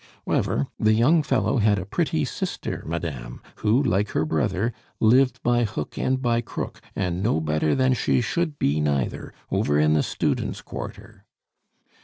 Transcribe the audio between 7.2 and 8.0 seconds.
no better than